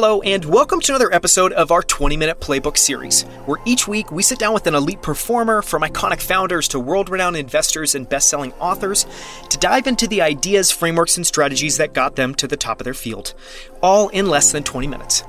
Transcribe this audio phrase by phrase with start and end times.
[0.00, 4.12] Hello, and welcome to another episode of our 20 minute playbook series, where each week
[4.12, 8.08] we sit down with an elite performer, from iconic founders to world renowned investors and
[8.08, 9.06] best selling authors,
[9.50, 12.84] to dive into the ideas, frameworks, and strategies that got them to the top of
[12.84, 13.34] their field,
[13.82, 15.24] all in less than 20 minutes.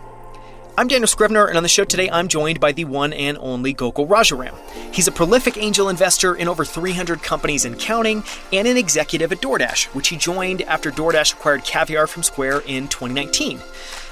[0.77, 3.73] I'm Daniel Scrivner, and on the show today, I'm joined by the one and only
[3.73, 4.55] Gokul Rajaram.
[4.93, 8.23] He's a prolific angel investor in over 300 companies and counting,
[8.54, 12.88] and an executive at DoorDash, which he joined after DoorDash acquired Caviar from Square in
[12.88, 13.59] 2019.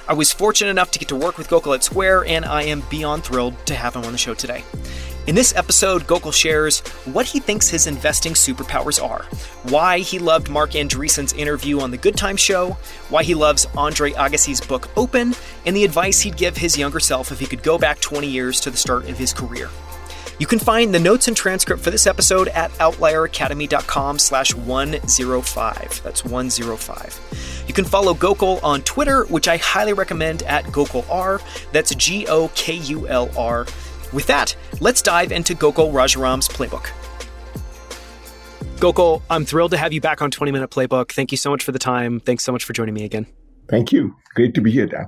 [0.09, 2.81] I was fortunate enough to get to work with Gokul at Square, and I am
[2.89, 4.63] beyond thrilled to have him on the show today.
[5.27, 9.25] In this episode, Gokul shares what he thinks his investing superpowers are,
[9.63, 12.77] why he loved Marc Andreessen's interview on The Good Time Show,
[13.09, 15.35] why he loves Andre Agassi's book Open,
[15.65, 18.61] and the advice he'd give his younger self if he could go back 20 years
[18.61, 19.69] to the start of his career.
[20.39, 26.01] You can find the notes and transcript for this episode at outlieracademy.com slash 105.
[26.03, 27.65] That's 105.
[27.67, 31.41] You can follow Gokul on Twitter, which I highly recommend at GokulR.
[31.71, 33.65] That's G O K U L R.
[34.13, 36.91] With that, let's dive into Gokul Rajaram's playbook.
[38.77, 41.11] Gokul, I'm thrilled to have you back on 20 Minute Playbook.
[41.11, 42.19] Thank you so much for the time.
[42.19, 43.25] Thanks so much for joining me again.
[43.67, 44.15] Thank you.
[44.35, 45.07] Great to be here, Dan.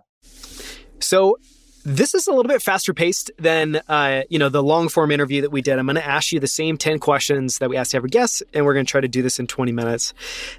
[1.00, 1.38] So,
[1.83, 5.41] this is a little bit faster paced than uh, you know the long form interview
[5.41, 5.80] that we did.
[5.80, 8.66] I'm going to ask you the same 10 questions that we asked every guest, and
[8.66, 10.13] we're going to try to do this in 20 minutes.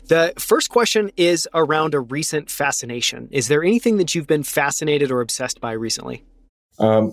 [0.09, 3.29] The first question is around a recent fascination.
[3.31, 6.25] Is there anything that you've been fascinated or obsessed by recently?
[6.79, 7.13] Um,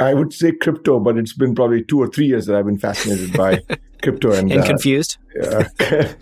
[0.00, 2.78] I would say crypto, but it's been probably two or three years that I've been
[2.78, 3.60] fascinated by
[4.02, 5.18] crypto and, and uh, confused.
[5.40, 5.68] Yeah,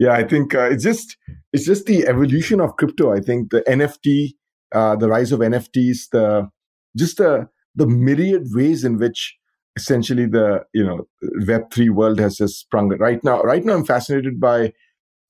[0.00, 0.12] yeah.
[0.12, 1.16] I think uh, it's just
[1.52, 3.12] it's just the evolution of crypto.
[3.12, 4.34] I think the NFT,
[4.72, 6.50] uh, the rise of NFTs, the
[6.96, 9.36] just the the myriad ways in which
[9.76, 11.06] essentially the you know
[11.46, 12.88] Web three world has just sprung.
[12.88, 14.72] Right now, right now, I'm fascinated by.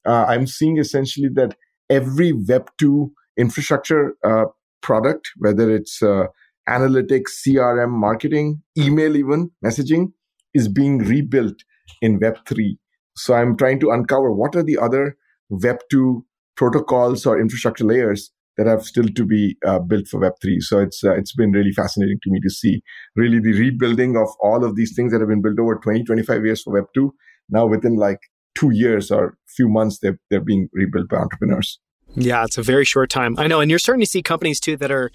[0.06, 1.56] Uh, I'm seeing essentially that
[1.90, 4.46] every Web two infrastructure uh,
[4.82, 6.24] product, whether it's uh,
[6.68, 10.12] analytics, CRM, marketing, email, even messaging,
[10.54, 11.56] is being rebuilt
[12.00, 12.76] in Web3.
[13.16, 15.16] So I'm trying to uncover what are the other
[15.52, 16.22] Web2
[16.56, 20.60] protocols or infrastructure layers that have still to be uh, built for Web3.
[20.60, 22.82] So it's uh, it's been really fascinating to me to see
[23.16, 26.44] really the rebuilding of all of these things that have been built over 20, 25
[26.44, 27.08] years for Web2.
[27.48, 28.18] Now within like
[28.54, 31.80] two years or few months, they're, they're being rebuilt by entrepreneurs.
[32.16, 33.34] Yeah, it's a very short time.
[33.38, 33.60] I know.
[33.60, 35.10] And you're starting to see companies too that are,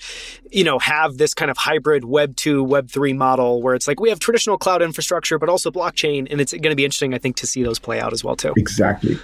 [0.49, 3.99] you know, have this kind of hybrid Web 2, Web 3 model where it's like
[3.99, 6.27] we have traditional cloud infrastructure, but also blockchain.
[6.31, 8.35] And it's going to be interesting, I think, to see those play out as well
[8.35, 8.53] too.
[8.57, 9.19] Exactly.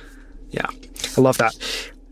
[0.52, 0.68] Yeah,
[1.18, 1.56] I love that.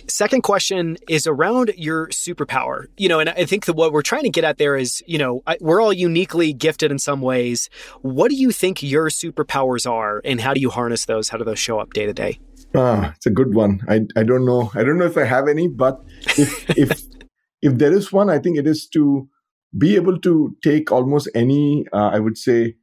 [0.09, 2.87] Second question is around your superpower.
[2.97, 5.17] You know, and I think that what we're trying to get at there is, you
[5.17, 7.69] know, we're all uniquely gifted in some ways.
[8.01, 11.29] What do you think your superpowers are and how do you harness those?
[11.29, 12.39] How do those show up day to day?
[12.75, 13.81] Ah, it's a good one.
[13.87, 14.71] I I don't know.
[14.75, 16.01] I don't know if I have any, but
[16.37, 17.01] if if
[17.61, 19.27] if there is one, I think it is to
[19.77, 22.75] be able to take almost any, uh, I would say,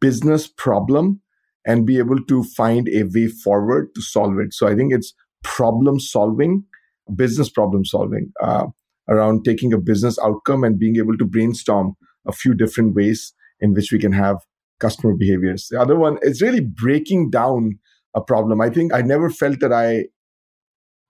[0.00, 1.20] business problem
[1.66, 4.52] and be able to find a way forward to solve it.
[4.52, 6.64] So I think it's problem solving,
[7.14, 8.66] business problem solving uh,
[9.08, 11.94] around taking a business outcome and being able to brainstorm
[12.26, 14.38] a few different ways in which we can have
[14.80, 15.68] customer behaviors.
[15.70, 17.78] The other one is really breaking down
[18.14, 18.60] a problem.
[18.60, 20.06] I think I never felt that I,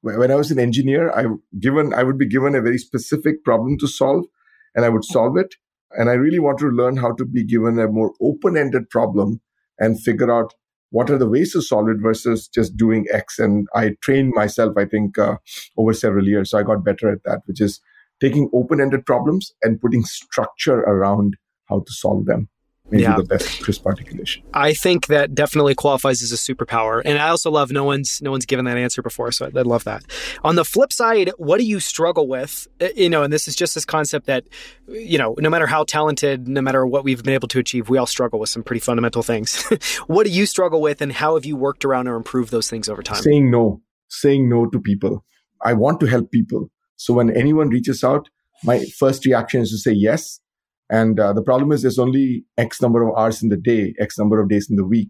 [0.01, 1.27] when I was an engineer, I
[1.59, 4.27] given I would be given a very specific problem to solve,
[4.75, 5.55] and I would solve it.
[5.93, 9.41] And I really want to learn how to be given a more open-ended problem
[9.79, 10.53] and figure out
[10.95, 13.41] what are the ways to solve it versus just doing X.
[13.41, 15.39] And I trained myself, I think, uh,
[15.77, 17.81] over several years, so I got better at that, which is
[18.21, 21.35] taking open-ended problems and putting structure around
[21.69, 22.49] how to solve them
[22.91, 23.17] maybe yeah.
[23.17, 24.43] the best crisp articulation.
[24.53, 28.31] I think that definitely qualifies as a superpower, and I also love no one's no
[28.31, 30.05] one's given that answer before, so I, I love that.
[30.43, 32.69] On the flip side, what do you struggle with?
[32.81, 34.45] Uh, you know, and this is just this concept that
[34.89, 37.99] you know, no matter how talented, no matter what we've been able to achieve, we
[37.99, 39.63] all struggle with some pretty fundamental things.
[40.07, 42.89] what do you struggle with, and how have you worked around or improved those things
[42.89, 43.23] over time?
[43.23, 45.25] Saying no, saying no to people.
[45.65, 48.29] I want to help people, so when anyone reaches out,
[48.63, 50.41] my first reaction is to say yes
[50.95, 54.17] and uh, the problem is there's only X number of hours in the day, X
[54.17, 55.09] number of days in the week.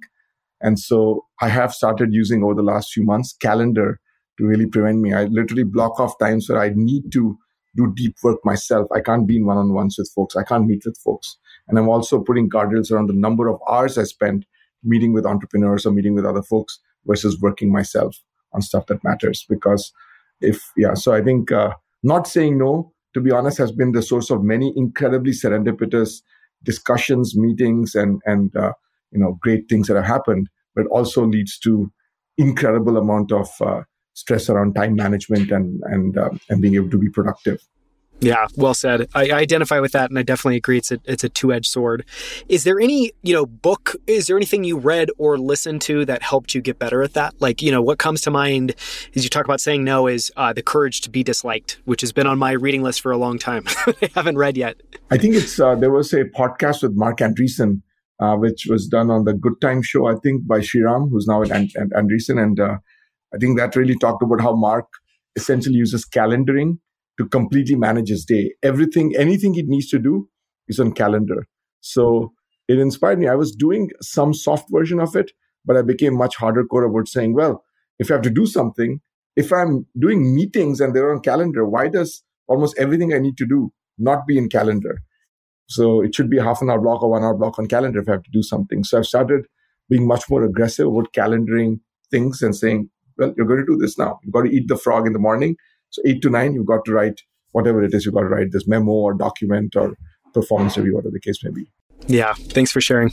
[0.62, 4.00] And so I have started using over the last few months calendar
[4.38, 5.12] to really prevent me.
[5.12, 7.36] I literally block off times where I need to
[7.76, 8.88] do deep work myself.
[8.94, 10.36] I can't be in one on ones with folks.
[10.36, 11.36] I can't meet with folks.
[11.68, 14.46] And I'm also putting guardrails around the number of hours I spend
[14.82, 18.16] meeting with entrepreneurs or meeting with other folks versus working myself
[18.54, 19.44] on stuff that matters.
[19.50, 19.92] Because
[20.40, 24.02] if, yeah, so I think uh, not saying no, to be honest, has been the
[24.02, 26.22] source of many incredibly serendipitous
[26.62, 28.72] discussions, meetings, and and uh,
[29.12, 30.48] you know great things that have happened.
[30.74, 31.92] But also leads to
[32.36, 33.82] incredible amount of uh,
[34.14, 37.60] stress around time management and and uh, and being able to be productive.
[38.20, 39.08] Yeah, well said.
[39.14, 40.78] I, I, identify with that, and I definitely agree.
[40.78, 42.04] It's a it's a two edged sword.
[42.48, 43.96] Is there any you know book?
[44.06, 47.34] Is there anything you read or listened to that helped you get better at that?
[47.40, 48.74] Like you know, what comes to mind
[49.14, 52.12] as you talk about saying no is uh, the courage to be disliked, which has
[52.12, 53.64] been on my reading list for a long time.
[53.86, 54.80] I haven't read yet.
[55.10, 57.82] I think it's uh, there was a podcast with Marc Andreessen,
[58.20, 61.42] uh, which was done on the Good Time Show, I think by Sriram, who's now
[61.42, 62.78] at and- Andreessen, and uh,
[63.34, 64.86] I think that really talked about how Marc
[65.36, 66.78] essentially uses calendaring
[67.18, 68.54] to completely manage his day.
[68.62, 70.28] Everything, anything he needs to do
[70.68, 71.46] is on calendar.
[71.80, 72.32] So
[72.68, 73.28] it inspired me.
[73.28, 75.32] I was doing some soft version of it,
[75.64, 77.64] but I became much harder core about saying, well,
[77.98, 79.00] if I have to do something,
[79.36, 83.46] if I'm doing meetings and they're on calendar, why does almost everything I need to
[83.46, 84.98] do not be in calendar?
[85.66, 88.08] So it should be half an hour block or one hour block on calendar if
[88.08, 88.84] I have to do something.
[88.84, 89.46] So I've started
[89.88, 91.80] being much more aggressive about calendaring
[92.10, 94.18] things and saying, well, you're going to do this now.
[94.22, 95.56] You've got to eat the frog in the morning.
[95.94, 98.50] So eight to nine, you've got to write whatever it is you've got to write
[98.50, 99.96] this memo or document or
[100.32, 101.70] performance review, whatever the case may be.
[102.06, 103.12] Yeah, thanks for sharing.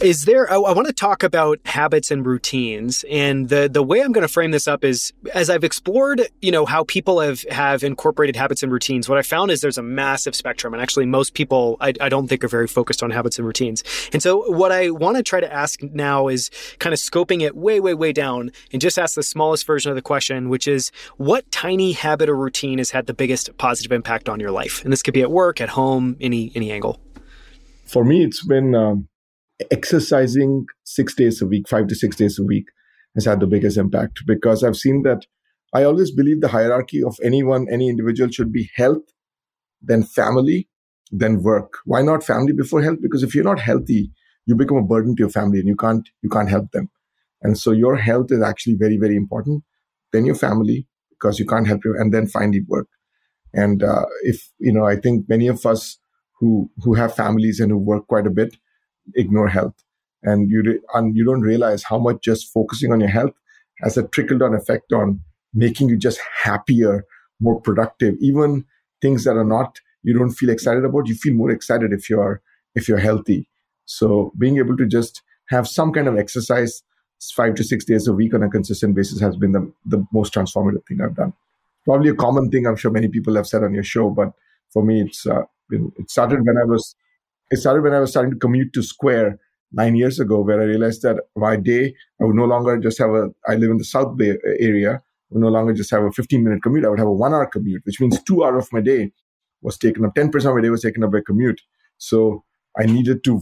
[0.00, 0.50] Is there?
[0.50, 4.26] I, I want to talk about habits and routines, and the the way I'm going
[4.26, 8.34] to frame this up is as I've explored, you know, how people have have incorporated
[8.34, 9.08] habits and routines.
[9.08, 12.26] What I found is there's a massive spectrum, and actually, most people I, I don't
[12.26, 13.84] think are very focused on habits and routines.
[14.12, 16.50] And so, what I want to try to ask now is
[16.80, 19.94] kind of scoping it way, way, way down, and just ask the smallest version of
[19.94, 24.28] the question, which is, what tiny habit or routine has had the biggest positive impact
[24.28, 24.82] on your life?
[24.82, 26.98] And this could be at work, at home, any any angle.
[27.92, 29.08] For me, it's been um,
[29.70, 32.64] exercising six days a week, five to six days a week,
[33.14, 35.26] has had the biggest impact because I've seen that
[35.74, 39.02] I always believe the hierarchy of anyone, any individual should be health,
[39.82, 40.70] then family,
[41.10, 41.74] then work.
[41.84, 42.98] Why not family before health?
[43.02, 44.10] Because if you're not healthy,
[44.46, 46.90] you become a burden to your family and you can't you can't help them.
[47.42, 49.64] And so your health is actually very, very important.
[50.12, 52.88] Then your family, because you can't help you, and then finally work.
[53.52, 55.98] And uh, if you know, I think many of us
[56.42, 58.56] who who have families and who work quite a bit
[59.14, 59.74] ignore health.
[60.24, 63.34] And you re- and you don't realize how much just focusing on your health
[63.82, 65.20] has a trickle down effect on
[65.54, 67.04] making you just happier
[67.40, 68.16] more productive.
[68.20, 68.64] Even
[69.00, 72.42] things that are not you don't feel excited about you feel more excited if you're
[72.74, 73.48] if you're healthy.
[73.84, 76.82] So being able to just have some kind of exercise
[77.36, 80.34] five to six days a week on a consistent basis has been the, the most
[80.34, 81.32] transformative thing i've done.
[81.84, 84.32] Probably a common thing i'm sure many people have said on your show but
[84.72, 86.94] for me it's uh, it started when I was
[87.50, 89.38] it started when I was starting to commute to Square
[89.72, 93.10] nine years ago, where I realized that my day I would no longer just have
[93.10, 93.30] a.
[93.46, 94.94] I live in the South Bay area.
[94.94, 96.84] I would no longer just have a 15 minute commute.
[96.84, 99.12] I would have a one hour commute, which means two hours of my day
[99.62, 100.14] was taken up.
[100.14, 101.60] 10% of my day was taken up by commute.
[101.98, 102.44] So
[102.78, 103.40] I needed to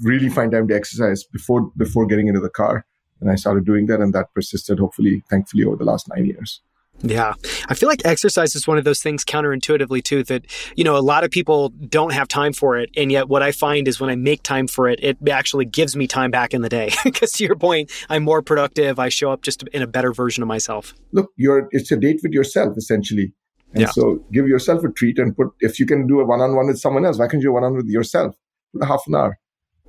[0.00, 2.86] really find time to exercise before before getting into the car.
[3.20, 6.60] And I started doing that, and that persisted, hopefully, thankfully, over the last nine years.
[7.02, 7.34] Yeah.
[7.68, 10.46] I feel like exercise is one of those things counterintuitively too that,
[10.76, 12.90] you know, a lot of people don't have time for it.
[12.96, 15.96] And yet what I find is when I make time for it, it actually gives
[15.96, 16.90] me time back in the day.
[17.08, 18.98] Because to your point, I'm more productive.
[18.98, 20.94] I show up just in a better version of myself.
[21.12, 23.32] Look, you're, it's a date with yourself essentially.
[23.72, 23.90] And yeah.
[23.90, 26.66] so give yourself a treat and put, if you can do a one on one
[26.66, 28.36] with someone else, why can't you one on with yourself?
[28.72, 29.38] Put a half an hour.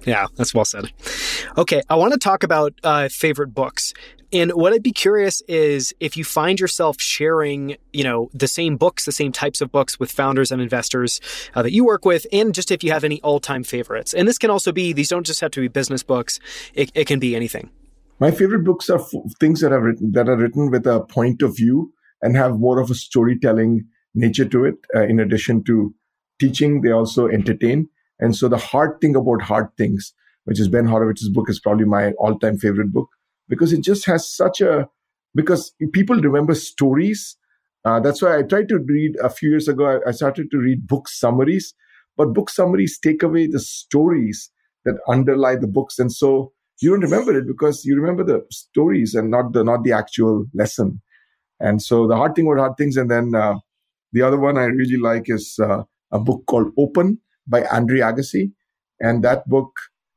[0.06, 0.92] Yeah, that's well said.
[1.58, 3.94] Okay, I want to talk about uh, favorite books.
[4.32, 8.78] And what I'd be curious is if you find yourself sharing, you know, the same
[8.78, 11.20] books, the same types of books with founders and investors
[11.56, 14.14] uh, that you work with, and just if you have any all-time favorites.
[14.14, 16.40] And this can also be; these don't just have to be business books;
[16.76, 17.72] it, it can be anything.
[18.20, 21.42] My favorite books are f- things that are written that are written with a point
[21.42, 24.76] of view and have more of a storytelling nature to it.
[24.96, 25.94] Uh, in addition to
[26.40, 27.88] teaching, they also entertain.
[28.20, 30.14] And so, the hard thing about hard things,
[30.50, 33.08] which is Ben Horowitz's book, is probably my all-time favorite book
[33.48, 34.88] because it just has such a
[35.36, 37.38] because people remember stories.
[37.86, 39.86] Uh, that's why I tried to read a few years ago.
[39.86, 41.76] I, I started to read book summaries,
[42.18, 44.50] but book summaries take away the stories
[44.86, 46.52] that underlie the books, and so
[46.82, 50.46] you don't remember it because you remember the stories and not the not the actual
[50.56, 51.00] lesson.
[51.60, 53.60] And so the hard thing about hard things, and then uh,
[54.14, 58.52] the other one I really like is uh, a book called Open by Andre Agassi,
[59.00, 59.72] and that book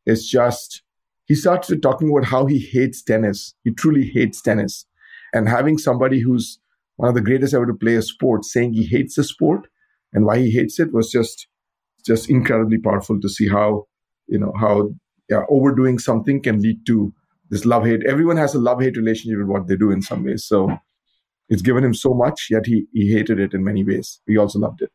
[0.07, 0.83] is just
[1.27, 3.55] he starts talking about how he hates tennis.
[3.65, 4.87] He truly hates tennis.
[5.33, 6.59] And having somebody who's
[6.97, 9.67] one of the greatest ever to play a sport saying he hates the sport
[10.13, 11.47] and why he hates it was just
[12.05, 13.87] just incredibly powerful to see how
[14.27, 14.91] you know how
[15.31, 17.13] yeah, overdoing something can lead to
[17.49, 18.03] this love hate.
[18.07, 20.45] Everyone has a love hate relationship with what they do in some ways.
[20.45, 20.77] So
[21.49, 24.21] it's given him so much, yet he he hated it in many ways.
[24.27, 24.91] He also loved it.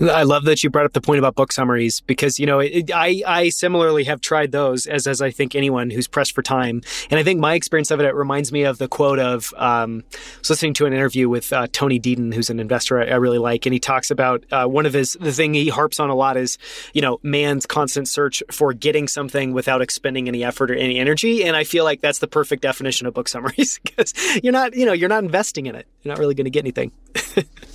[0.00, 2.90] I love that you brought up the point about book summaries because you know it,
[2.92, 6.82] I I similarly have tried those as as I think anyone who's pressed for time,
[7.10, 10.04] and I think my experience of it, it reminds me of the quote of um,
[10.12, 13.16] I was listening to an interview with uh, Tony Deden, who's an investor I, I,
[13.16, 16.08] really like, and he talks about uh, one of his the thing he harps on
[16.08, 16.56] a lot is
[16.94, 21.44] you know man's constant search for getting something without expending any effort or any energy,
[21.44, 24.86] and I feel like that's the perfect definition of book summaries because you're not you
[24.86, 26.92] know you're not investing in it, you're not really going to get anything.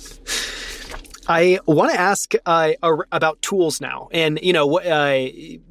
[1.28, 2.72] I want to ask uh,
[3.12, 4.08] about tools now.
[4.12, 5.28] And, you know, what uh,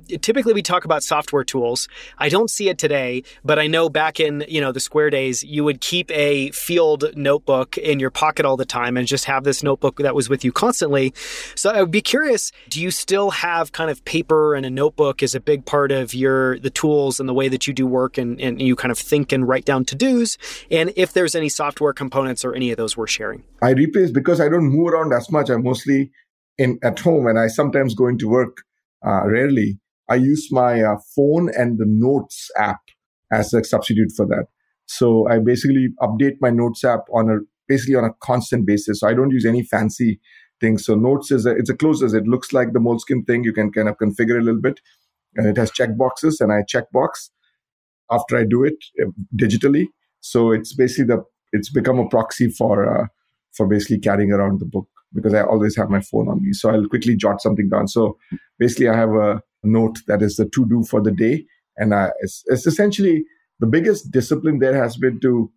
[0.08, 1.88] typically we talk about software tools.
[2.18, 5.44] I don't see it today, but I know back in, you know, the Square days,
[5.44, 9.44] you would keep a field notebook in your pocket all the time and just have
[9.44, 11.14] this notebook that was with you constantly.
[11.56, 15.22] So I would be curious, do you still have kind of paper and a notebook
[15.22, 18.18] as a big part of your the tools and the way that you do work
[18.18, 20.38] and, and you kind of think and write down to-dos?
[20.72, 23.44] And if there's any software components or any of those worth sharing?
[23.62, 25.50] I replace because I don't move around as much.
[25.50, 26.12] I'm mostly
[26.58, 28.64] in at home and I sometimes go into work
[29.06, 29.80] uh, rarely.
[30.10, 32.80] I use my uh, phone and the Notes app
[33.32, 34.46] as a substitute for that.
[34.86, 37.38] So I basically update my Notes app on a
[37.68, 39.02] basically on a constant basis.
[39.02, 40.20] So I don't use any fancy
[40.62, 40.86] things.
[40.86, 42.16] So Notes is a, it's a closest.
[42.16, 43.44] It looks like the Moleskine thing.
[43.44, 44.80] You can kind of configure a little bit,
[45.36, 47.32] and it has check boxes, and I check box
[48.10, 49.88] after I do it uh, digitally.
[50.22, 53.08] So it's basically the it's become a proxy for uh,
[53.54, 56.54] for basically carrying around the book because I always have my phone on me.
[56.54, 57.88] So I'll quickly jot something down.
[57.88, 58.18] So
[58.60, 61.46] basically, I have a note that is the to do for the day.
[61.78, 63.24] And uh, it's, it's essentially
[63.60, 65.52] the biggest discipline there has been to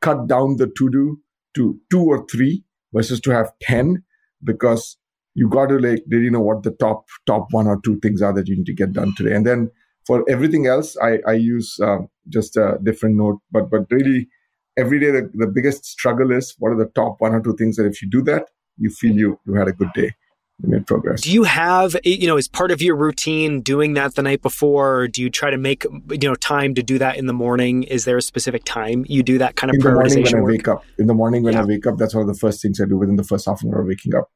[0.00, 1.20] cut down the to do
[1.54, 4.02] to two or three versus to have 10
[4.44, 4.96] because
[5.34, 8.32] you got to like really know what the top top one or two things are
[8.32, 9.70] that you need to get done today and then
[10.06, 14.28] for everything else i i use uh, just a different note but but really
[14.76, 17.76] every day the, the biggest struggle is what are the top one or two things
[17.76, 20.12] that if you do that you feel you you had a good day
[20.60, 21.22] made progress.
[21.22, 25.08] Do you have, you know, as part of your routine doing that the night before?
[25.08, 27.84] do you try to make, you know, time to do that in the morning?
[27.84, 30.34] Is there a specific time you do that kind of in the morning when work?
[30.34, 30.84] I wake up?
[30.98, 31.62] In the morning when yeah.
[31.62, 33.62] I wake up, that's one of the first things I do within the first half
[33.62, 34.30] an hour of waking up.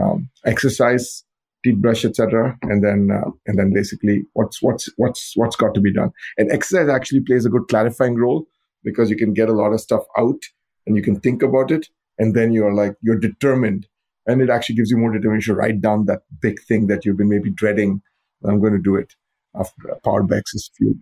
[0.00, 1.24] Um, exercise,
[1.64, 5.80] teeth brush, etc., and then uh, and then basically what's what's what's what's got to
[5.80, 6.10] be done.
[6.36, 8.46] And exercise actually plays a good clarifying role
[8.84, 10.40] because you can get a lot of stuff out
[10.86, 13.86] and you can think about it and then you're like you're determined
[14.28, 17.16] and it actually gives you more determination to write down that big thing that you've
[17.16, 18.00] been maybe dreading
[18.46, 19.14] i'm going to do it
[19.58, 20.94] after powered by excess fuel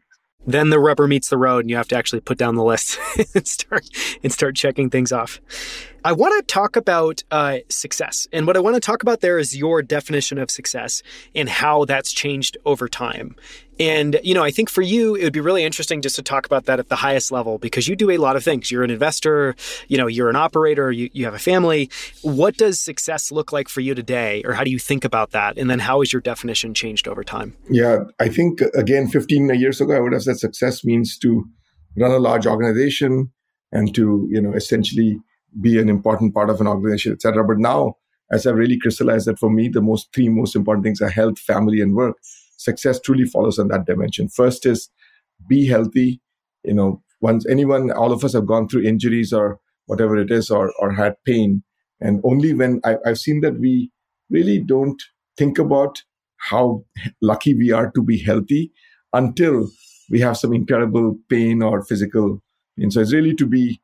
[0.47, 2.99] then the rubber meets the road and you have to actually put down the list
[3.35, 3.85] and start
[4.23, 5.41] and start checking things off
[6.07, 8.29] I want to talk about uh, success.
[8.33, 11.03] And what I want to talk about there is your definition of success
[11.35, 13.35] and how that's changed over time.
[13.81, 16.47] And, you know, I think for you, it would be really interesting just to talk
[16.47, 18.71] about that at the highest level because you do a lot of things.
[18.71, 19.57] You're an investor,
[19.89, 21.91] you know, you're an operator, you, you have a family.
[22.23, 24.43] What does success look like for you today?
[24.45, 25.59] Or how do you think about that?
[25.59, 27.57] And then how has your definition changed over time?
[27.69, 31.45] Yeah, I think, again, 15 years ago, I would have said success means to
[31.97, 33.33] run a large organization
[33.73, 35.19] and to, you know, essentially
[35.61, 37.45] be an important part of an organization, etc.
[37.45, 37.97] But now,
[38.31, 41.39] as I've really crystallized that for me, the most three most important things are health,
[41.39, 42.17] family, and work.
[42.57, 44.29] Success truly follows on that dimension.
[44.29, 44.89] First is
[45.49, 46.21] be healthy.
[46.65, 50.51] You know, once anyone, all of us have gone through injuries or whatever it is,
[50.51, 51.63] or or had pain,
[52.01, 53.91] and only when I, I've seen that we
[54.31, 55.01] really don't
[55.39, 56.03] think about
[56.39, 56.85] how
[57.23, 58.73] lucky we are to be healthy
[59.13, 59.69] until
[60.11, 62.43] we have some incredible pain or physical.
[62.77, 63.81] And so it's really to be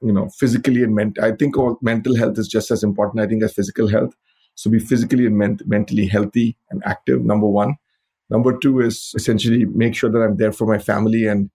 [0.00, 3.26] you know physically and mental i think all mental health is just as important i
[3.26, 4.14] think as physical health.
[4.54, 7.76] So be physically and ment- mentally healthy and active number one.
[8.28, 11.50] Number two is essentially make sure that i'm there for my family and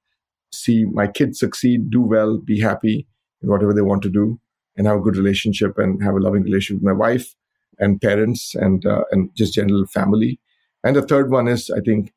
[0.54, 3.08] see my kids succeed do well be happy
[3.42, 4.40] in whatever they want to do
[4.78, 7.36] and have a good relationship and have a loving relationship with my wife
[7.78, 10.40] and parents and uh, and just general family.
[10.84, 12.14] And the third one is i think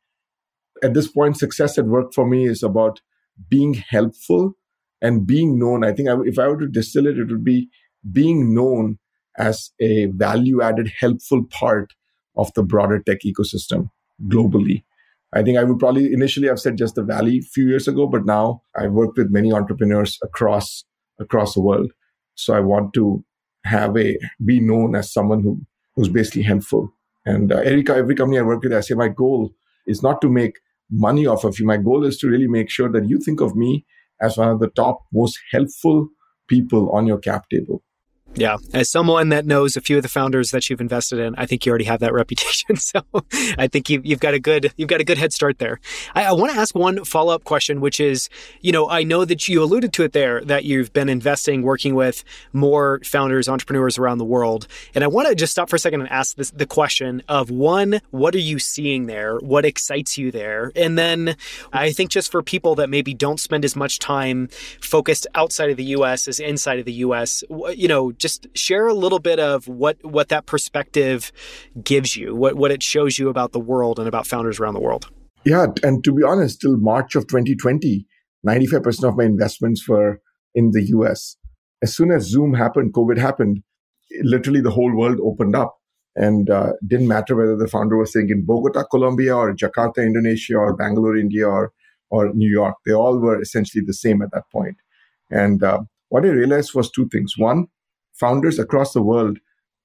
[0.82, 3.00] at this point success at work for me is about
[3.48, 4.54] being helpful
[5.02, 5.84] and being known.
[5.84, 7.68] I think I, if I were to distill it, it would be
[8.10, 8.98] being known
[9.38, 11.92] as a value added, helpful part
[12.36, 13.90] of the broader tech ecosystem
[14.28, 14.84] globally.
[15.32, 18.06] I think I would probably initially have said just the Valley a few years ago,
[18.06, 20.84] but now I've worked with many entrepreneurs across
[21.18, 21.92] across the world.
[22.34, 23.24] So I want to
[23.64, 25.60] have a be known as someone who
[25.94, 26.92] who's basically helpful.
[27.24, 29.50] And uh, every every company I work with, I say my goal
[29.86, 30.60] is not to make
[30.90, 31.66] money off of you.
[31.66, 33.84] My goal is to really make sure that you think of me
[34.20, 36.08] as one of the top most helpful
[36.48, 37.82] people on your cap table.
[38.34, 41.46] Yeah, as someone that knows a few of the founders that you've invested in, I
[41.46, 42.76] think you already have that reputation.
[42.76, 43.00] So
[43.56, 45.80] I think you've, you've got a good you've got a good head start there.
[46.14, 48.28] I, I want to ask one follow up question, which is,
[48.60, 51.94] you know, I know that you alluded to it there that you've been investing, working
[51.94, 55.78] with more founders, entrepreneurs around the world, and I want to just stop for a
[55.78, 59.36] second and ask this, the question of one, what are you seeing there?
[59.38, 60.72] What excites you there?
[60.76, 61.36] And then
[61.72, 64.48] I think just for people that maybe don't spend as much time
[64.80, 66.28] focused outside of the U.S.
[66.28, 67.42] as inside of the U.S.,
[67.74, 71.32] you know just share a little bit of what what that perspective
[71.82, 74.80] gives you, what what it shows you about the world and about founders around the
[74.80, 75.10] world.
[75.44, 78.06] Yeah, and to be honest, till March of 2020,
[78.46, 80.20] 95% of my investments were
[80.54, 81.36] in the US.
[81.82, 83.62] As soon as Zoom happened, COVID happened,
[84.22, 85.76] literally the whole world opened up
[86.16, 90.56] and uh, didn't matter whether the founder was saying in Bogota, Colombia, or Jakarta, Indonesia,
[90.56, 91.72] or Bangalore, India, or
[92.10, 92.76] or New York.
[92.86, 94.76] They all were essentially the same at that point.
[95.30, 97.34] And uh, what I realized was two things.
[97.36, 97.66] One,
[98.18, 99.38] founders across the world,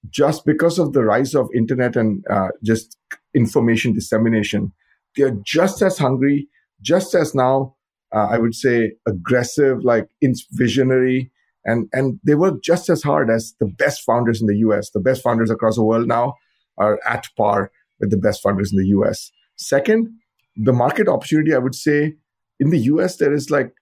[0.10, 2.98] just because of the rise of internet and uh, just
[3.36, 4.72] information dissemination,
[5.16, 6.48] they're just as hungry,
[6.82, 7.76] just as now,
[8.16, 10.10] uh, I would say, aggressive, like
[10.52, 11.32] visionary,
[11.66, 14.90] and and they work just as hard as the best founders in the U.S.
[14.90, 16.36] The best founders across the world now
[16.78, 19.32] are at par with the best founders in the U.S.
[19.58, 20.10] Second,
[20.56, 22.16] the market opportunity, I would say,
[22.60, 23.18] in the U.S.
[23.18, 23.74] there is like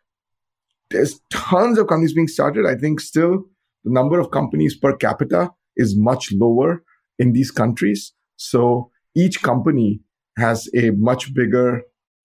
[0.89, 2.65] there's tons of companies being started.
[2.65, 3.45] I think still
[3.83, 6.83] the number of companies per capita is much lower
[7.17, 8.13] in these countries.
[8.35, 10.01] So each company
[10.37, 11.81] has a much bigger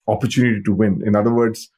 [0.06, 1.02] opportunity to win.
[1.04, 1.70] In other words,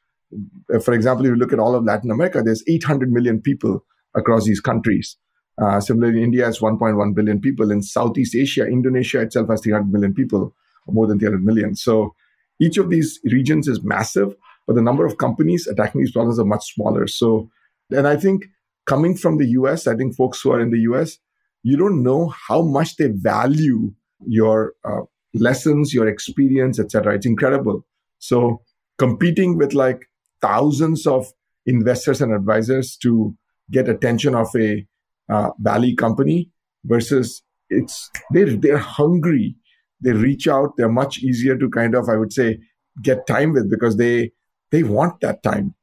[0.83, 4.45] for example, if you look at all of Latin America, there's 800 million people across
[4.45, 5.17] these countries.
[5.59, 7.71] Uh, similarly, India has 1.1 billion people.
[7.71, 10.53] In Southeast Asia, Indonesia itself has 300 million people,
[10.85, 11.75] or more than 300 million.
[11.75, 12.13] So
[12.59, 14.35] each of these regions is massive,
[14.67, 17.07] but the number of companies attacking these problems are much smaller.
[17.07, 17.49] So,
[17.89, 18.45] and I think
[18.87, 21.19] coming from the US, I think folks who are in the US,
[21.61, 23.93] you don't know how much they value
[24.25, 25.01] your uh,
[25.33, 27.15] lessons, your experience, etc.
[27.15, 27.85] It's incredible.
[28.19, 28.61] So
[28.97, 30.09] competing with like
[30.41, 31.27] thousands of
[31.65, 33.35] investors and advisors to
[33.69, 34.85] get attention of a
[35.29, 36.49] uh, Valley company
[36.85, 39.55] versus it's they're they're hungry.
[39.99, 40.73] They reach out.
[40.77, 42.59] They're much easier to kind of I would say
[43.01, 44.31] get time with because they
[44.71, 45.75] they want that time.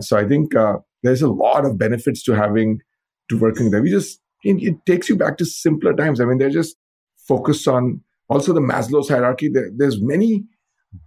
[0.00, 2.80] So I think uh, there's a lot of benefits to having
[3.28, 3.82] to working there.
[3.82, 6.20] We just it, it, takes you back to simpler times.
[6.20, 6.76] I mean, they're just
[7.26, 9.48] focused on also the Maslow's hierarchy.
[9.48, 10.44] There, there's many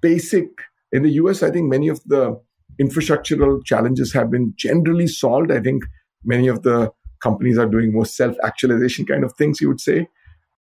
[0.02, 0.48] basic
[0.92, 1.44] in the US.
[1.44, 2.40] I think many of the
[2.82, 5.52] infrastructural challenges have been generally solved.
[5.52, 5.84] I think
[6.24, 9.62] many of the companies are doing more self-actualization kind of things.
[9.62, 10.08] You would say.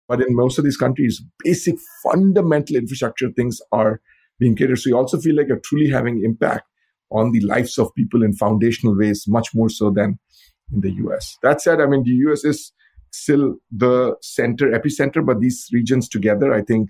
[0.08, 4.02] But in most of these countries, basic fundamental infrastructure things are
[4.38, 4.80] being catered.
[4.80, 6.66] So you also feel like you're truly having impact
[7.13, 10.19] on the lives of people in foundational ways, much more so than
[10.73, 11.38] in the US.
[11.43, 12.71] That said, I mean, the US is
[13.12, 16.89] still the center, epicenter, but these regions together, I think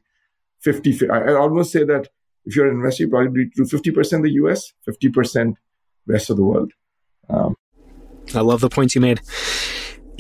[0.62, 2.07] 50, I almost say that
[2.45, 5.55] if you're an investor, you probably do 50% the US, 50%
[6.07, 6.71] rest of the world.
[7.29, 7.55] Um,
[8.33, 9.21] I love the points you made.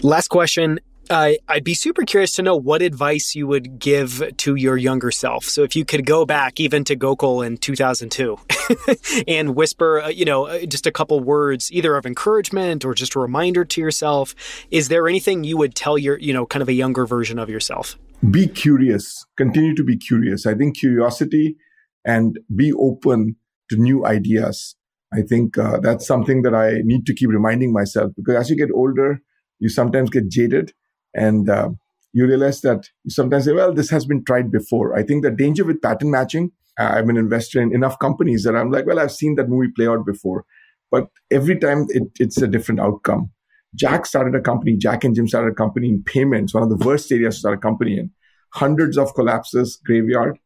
[0.01, 0.79] Last question.
[1.09, 5.45] I'd be super curious to know what advice you would give to your younger self.
[5.45, 8.37] So if you could go back even to Gokul in 2002
[9.27, 13.15] and whisper, uh, you know, uh, just a couple words, either of encouragement or just
[13.15, 14.33] a reminder to yourself,
[14.71, 17.49] is there anything you would tell your, you know, kind of a younger version of
[17.49, 17.97] yourself?
[18.31, 19.25] Be curious.
[19.35, 20.45] Continue to be curious.
[20.45, 21.57] I think curiosity
[22.05, 23.35] and be open
[23.69, 24.75] to new ideas.
[25.13, 28.55] I think uh, that's something that I need to keep reminding myself because as you
[28.55, 29.21] get older,
[29.59, 30.73] you sometimes get jaded
[31.13, 31.69] and uh,
[32.13, 34.95] you realize that you sometimes say, well, this has been tried before.
[34.95, 38.55] I think the danger with pattern matching, uh, I've been investor in enough companies that
[38.55, 40.45] I'm like, well, I've seen that movie play out before.
[40.91, 43.31] But every time it, it's a different outcome.
[43.75, 46.85] Jack started a company, Jack and Jim started a company in payments, one of the
[46.85, 48.11] worst areas to start a company in.
[48.53, 50.37] Hundreds of collapses, graveyard,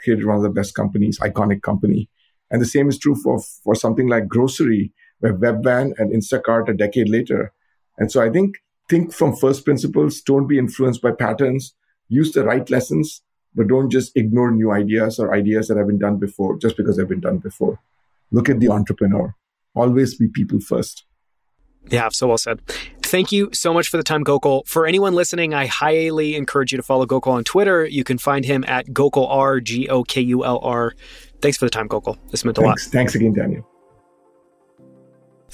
[0.00, 2.08] created one of the best companies, iconic company.
[2.52, 6.72] And the same is true for, for something like grocery, where Webvan and Instacart a
[6.72, 7.52] decade later.
[7.98, 11.74] And so I think think from first principles, don't be influenced by patterns,
[12.08, 13.22] use the right lessons,
[13.54, 16.96] but don't just ignore new ideas or ideas that have been done before just because
[16.96, 17.80] they've been done before.
[18.30, 19.34] Look at the entrepreneur.
[19.74, 21.04] Always be people first.
[21.90, 22.60] Yeah, so well said.
[23.02, 24.66] Thank you so much for the time, Gokul.
[24.66, 27.86] For anyone listening, I highly encourage you to follow Gokul on Twitter.
[27.86, 30.94] You can find him at Gokul R, G O K U L R.
[31.40, 32.18] Thanks for the time, Gokul.
[32.30, 32.86] This meant a Thanks.
[32.86, 32.92] lot.
[32.92, 33.66] Thanks again, Daniel.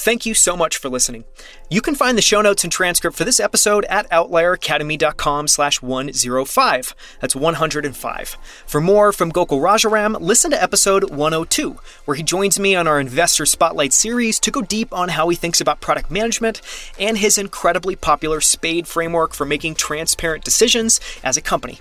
[0.05, 1.25] Thank you so much for listening.
[1.71, 6.95] You can find the show notes and transcript for this episode at outlieracademy.com slash 105.
[7.23, 8.37] That's 105.
[8.67, 13.01] For more from Gokul Rajaram, listen to episode 102, where he joins me on our
[13.01, 16.61] Investor Spotlight series to go deep on how he thinks about product management
[17.01, 21.81] and his incredibly popular SPADE framework for making transparent decisions as a company.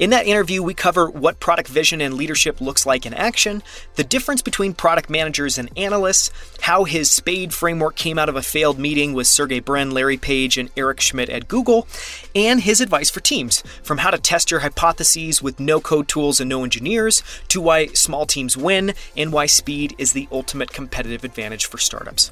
[0.00, 3.62] In that interview, we cover what product vision and leadership looks like in action,
[3.96, 6.32] the difference between product managers and analysts,
[6.62, 10.56] how his SPADE framework came out of a failed meeting with Sergey Brin, Larry Page,
[10.56, 11.86] and Eric Schmidt at Google,
[12.34, 16.40] and his advice for teams, from how to test your hypotheses with no code tools
[16.40, 21.24] and no engineers, to why small teams win, and why speed is the ultimate competitive
[21.24, 22.30] advantage for startups.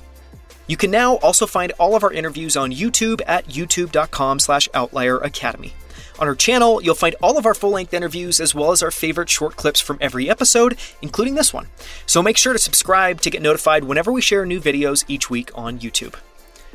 [0.68, 5.18] You can now also find all of our interviews on YouTube at youtube.com slash outlier
[5.18, 5.74] academy.
[6.18, 8.90] On our channel, you'll find all of our full length interviews as well as our
[8.90, 11.68] favorite short clips from every episode, including this one.
[12.06, 15.50] So make sure to subscribe to get notified whenever we share new videos each week
[15.54, 16.14] on YouTube.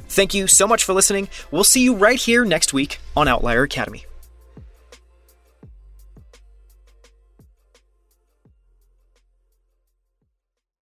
[0.08, 1.28] Thank you so much for listening.
[1.52, 4.06] We'll see you right here next week on Outlier Academy.